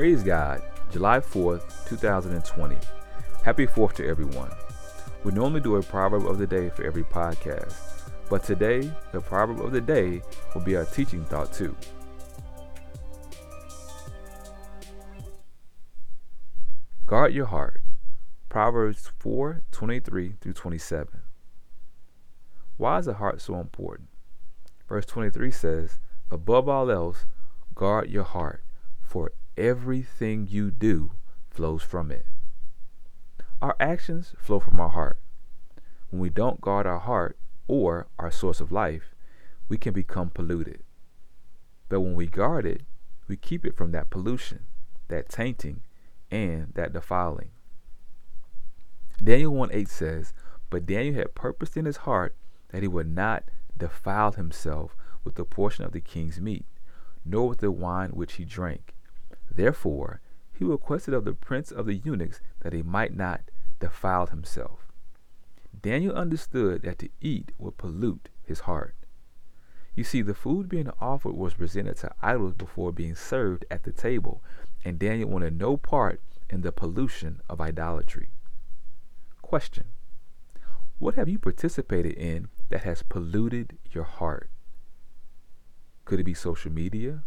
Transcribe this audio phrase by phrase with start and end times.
[0.00, 2.74] Praise God, July 4th, 2020.
[3.44, 4.50] Happy 4th to everyone.
[5.24, 7.74] We normally do a proverb of the day for every podcast,
[8.30, 10.22] but today, the proverb of the day
[10.54, 11.76] will be our teaching thought too.
[17.04, 17.82] Guard your heart.
[18.48, 21.08] Proverbs 4 23 through 27.
[22.78, 24.08] Why is the heart so important?
[24.88, 25.98] Verse 23 says,
[26.30, 27.26] Above all else,
[27.74, 28.64] guard your heart,
[29.02, 31.12] for everything you do
[31.50, 32.24] flows from it.
[33.60, 35.20] Our actions flow from our heart.
[36.08, 37.38] When we don't guard our heart
[37.68, 39.14] or our source of life,
[39.68, 40.82] we can become polluted.
[41.90, 42.82] But when we guard it,
[43.28, 44.60] we keep it from that pollution,
[45.08, 45.82] that tainting,
[46.30, 47.50] and that defiling.
[49.22, 50.32] Daniel 1 8 says,
[50.70, 52.34] But Daniel had purposed in his heart
[52.70, 53.44] that he would not
[53.76, 56.64] defile himself with the portion of the king's meat,
[57.26, 58.94] nor with the wine which he drank.
[59.60, 60.22] Therefore,
[60.54, 63.42] he requested of the prince of the eunuchs that he might not
[63.78, 64.86] defile himself.
[65.82, 68.94] Daniel understood that to eat would pollute his heart.
[69.94, 73.92] You see, the food being offered was presented to idols before being served at the
[73.92, 74.42] table,
[74.82, 78.30] and Daniel wanted no part in the pollution of idolatry.
[79.42, 79.88] Question
[80.98, 84.48] What have you participated in that has polluted your heart?
[86.06, 87.24] Could it be social media?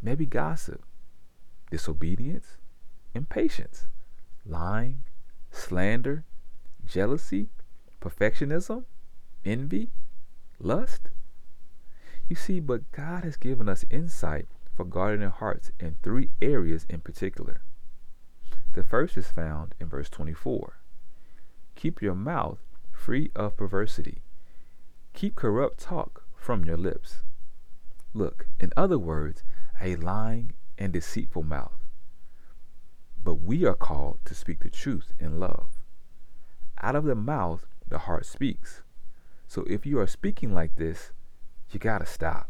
[0.00, 0.84] Maybe gossip,
[1.70, 2.56] disobedience,
[3.14, 3.86] impatience,
[4.44, 5.04] lying,
[5.50, 6.24] slander,
[6.84, 7.48] jealousy,
[8.00, 8.84] perfectionism,
[9.44, 9.90] envy,
[10.58, 11.10] lust?
[12.28, 16.86] You see, but God has given us insight for guarding our hearts in three areas
[16.88, 17.62] in particular.
[18.74, 20.78] The first is found in verse 24.
[21.74, 22.58] Keep your mouth
[22.92, 24.22] free of perversity.
[25.14, 27.22] Keep corrupt talk from your lips.
[28.14, 29.42] Look, in other words,
[29.80, 31.84] a lying and deceitful mouth.
[33.22, 35.78] But we are called to speak the truth in love.
[36.80, 38.82] Out of the mouth, the heart speaks.
[39.46, 41.12] So if you are speaking like this,
[41.70, 42.48] you got to stop.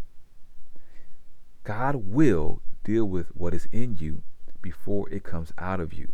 [1.64, 4.22] God will deal with what is in you
[4.62, 6.08] before it comes out of you.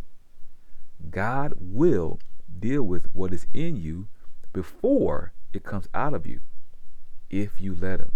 [1.09, 2.19] God will
[2.59, 4.07] deal with what is in you
[4.53, 6.39] before it comes out of you
[7.29, 8.11] if you let Him.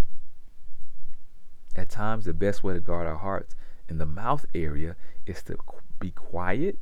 [1.75, 3.55] At times, the best way to guard our hearts
[3.89, 4.95] in the mouth area
[5.25, 5.57] is to
[5.99, 6.79] be quiet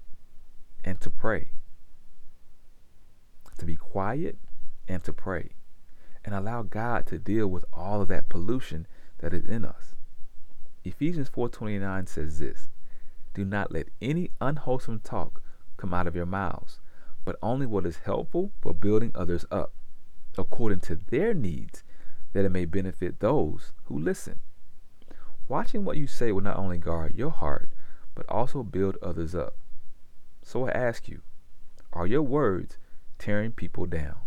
[0.83, 1.51] and to pray.
[3.57, 4.37] To be quiet
[4.87, 5.55] and to pray.
[6.23, 8.85] And allow God to deal with all of that pollution
[9.19, 9.95] that is in us.
[10.83, 12.69] Ephesians 4:29 says this,
[13.33, 15.41] "Do not let any unwholesome talk
[15.77, 16.79] come out of your mouths,
[17.25, 19.73] but only what is helpful for building others up,
[20.37, 21.83] according to their needs,
[22.33, 24.41] that it may benefit those who listen."
[25.47, 27.69] Watching what you say will not only guard your heart,
[28.15, 29.55] but also build others up.
[30.41, 31.21] So I ask you,
[31.93, 32.77] are your words
[33.17, 34.17] tearing people down?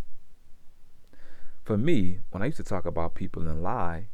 [1.62, 4.06] For me, when I used to talk about people and lie,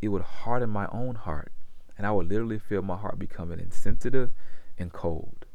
[0.00, 1.52] it would harden my own heart,
[1.96, 4.30] and I would literally feel my heart becoming insensitive
[4.78, 5.46] and cold.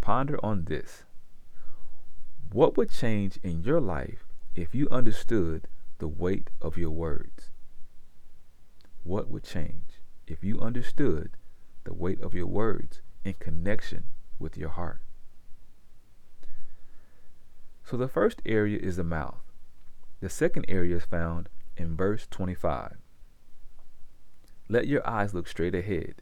[0.00, 1.04] Ponder on this.
[2.52, 4.24] What would change in your life
[4.54, 5.68] if you understood
[5.98, 7.50] the weight of your words?
[9.02, 9.95] What would change?
[10.26, 11.36] If you understood
[11.84, 14.04] the weight of your words in connection
[14.38, 15.00] with your heart.
[17.84, 19.40] So the first area is the mouth.
[20.20, 22.96] The second area is found in verse 25.
[24.68, 26.16] Let your eyes look straight ahead.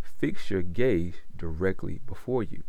[0.00, 2.62] Fix your gaze directly before you.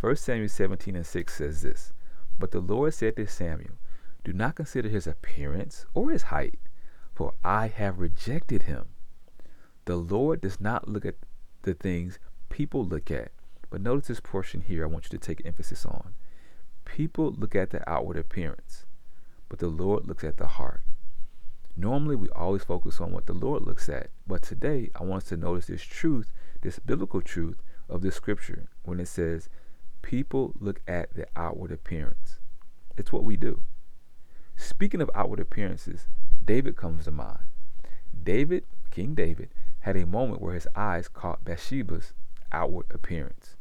[0.00, 1.92] 1 Samuel 17 and 6 says this
[2.38, 3.78] But the Lord said to Samuel,
[4.24, 6.58] Do not consider his appearance or his height,
[7.14, 8.88] for I have rejected him.
[9.90, 11.16] The Lord does not look at
[11.62, 13.32] the things people look at.
[13.70, 16.14] But notice this portion here I want you to take emphasis on.
[16.84, 18.86] People look at the outward appearance,
[19.48, 20.82] but the Lord looks at the heart.
[21.76, 25.28] Normally, we always focus on what the Lord looks at, but today I want us
[25.30, 29.48] to notice this truth, this biblical truth of this scripture when it says,
[30.02, 32.38] People look at the outward appearance.
[32.96, 33.62] It's what we do.
[34.54, 36.06] Speaking of outward appearances,
[36.44, 37.42] David comes to mind.
[38.22, 39.48] David, King David,
[39.80, 42.12] had a moment where his eyes caught Bathsheba's
[42.52, 43.56] outward appearance,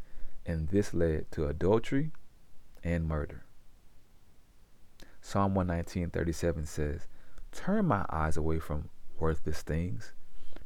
[0.46, 2.12] and this led to adultery
[2.84, 3.46] and murder.
[5.22, 7.08] Psalm 119:37 says,
[7.52, 8.90] "Turn my eyes away from
[9.20, 10.14] worthless things,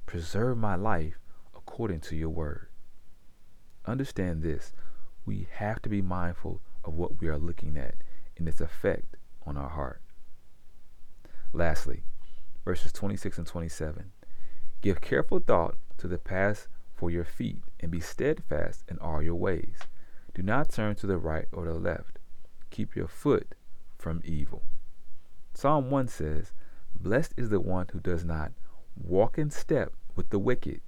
[0.06, 1.20] preserve my life
[1.56, 2.70] according to your word."
[3.86, 4.74] Understand this,
[5.26, 7.96] we have to be mindful of what we are looking at
[8.38, 10.02] and its effect on our heart.
[11.52, 12.06] Lastly,
[12.64, 14.13] verses 26 and 27.
[14.84, 19.36] Give careful thought to the paths for your feet, and be steadfast in all your
[19.36, 19.78] ways.
[20.34, 22.20] Do not turn to the right or the left.
[22.70, 23.56] Keep your foot
[23.98, 24.64] from evil.
[25.54, 26.52] Psalm 1 says,
[26.94, 28.52] Blessed is the one who does not
[29.02, 30.82] walk in step with the wicked,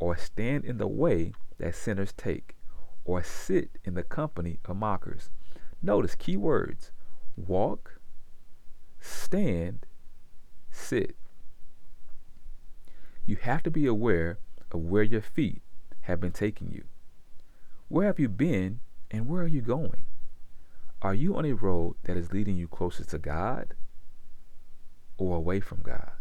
[0.00, 2.56] or stand in the way that sinners take,
[3.04, 5.30] or sit in the company of mockers.
[5.80, 6.90] Notice key words
[7.36, 8.00] walk,
[8.98, 9.86] stand,
[10.72, 11.14] sit.
[13.28, 14.38] You have to be aware
[14.72, 15.60] of where your feet
[16.00, 16.84] have been taking you.
[17.88, 18.80] Where have you been
[19.10, 20.06] and where are you going?
[21.02, 23.74] Are you on a road that is leading you closer to God
[25.18, 26.12] or away from God?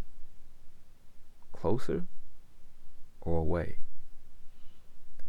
[1.54, 2.08] Closer
[3.22, 3.78] or away?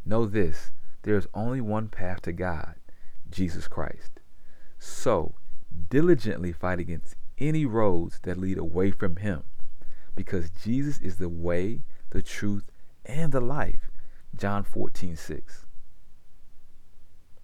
[0.04, 0.72] Know this
[1.02, 2.74] there is only one path to God,
[3.30, 4.18] Jesus Christ.
[4.80, 5.36] So,
[5.90, 9.44] diligently fight against any roads that lead away from Him,
[10.18, 12.72] because Jesus is the way, the truth,
[13.06, 13.92] and the life.
[14.34, 15.66] John 14, 6.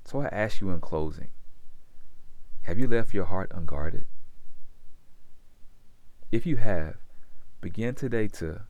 [0.05, 1.29] So I ask you in closing
[2.62, 4.06] have you left your heart unguarded?
[6.32, 6.97] If you have,
[7.61, 8.62] begin today to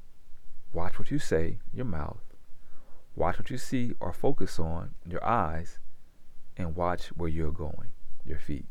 [0.75, 2.35] watch what you say, your mouth,
[3.17, 5.79] watch what you see or focus on, your eyes,
[6.59, 7.93] and watch where you're going,
[8.23, 8.67] your feet.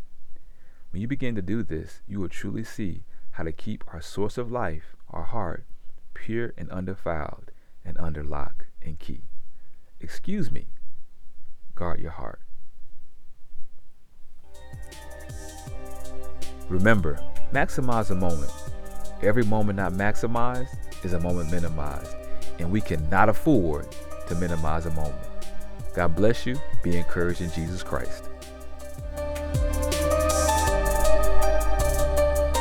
[0.92, 4.38] When you begin to do this, you will truly see how to keep our source
[4.38, 5.66] of life, our heart,
[6.14, 7.52] pure and undefiled,
[7.86, 9.22] and under lock and key.
[10.02, 10.68] Excuse me,
[11.76, 12.42] guard your heart.
[16.70, 17.20] Remember,
[17.54, 18.52] maximize a moment.
[19.22, 20.76] Every moment not maximized
[21.06, 22.16] is a moment minimized,
[22.60, 23.88] and we cannot afford
[24.28, 25.28] to minimize a moment.
[25.94, 26.58] God bless you.
[26.82, 28.30] Be encouraged in Jesus Christ.